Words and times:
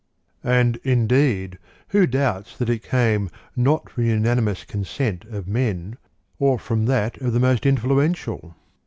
6. 0.37 0.39
And, 0.51 0.77
indeed, 0.77 1.59
who 1.89 2.07
doubts 2.07 2.57
that 2.57 2.71
it 2.71 2.81
came 2.81 3.29
not 3.55 3.87
from 3.87 4.01
the 4.03 4.09
unanimous 4.09 4.63
consent 4.63 5.25
of 5.25 5.47
men, 5.47 5.95
or 6.39 6.57
from 6.57 6.87
that 6.87 7.17
of 7.21 7.33
the 7.33 7.39
most 7.39 7.67
influential 7.67 8.55